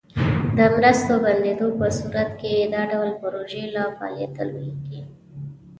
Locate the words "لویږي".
4.51-5.01